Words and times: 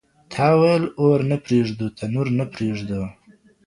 تا 0.31 0.47
ويل 0.59 0.83
اور 0.99 1.19
نه 1.29 1.37
پرېږدو 1.45 1.85
تنور 1.97 2.27
نه 2.37 2.45
پرېږدو 2.53 3.01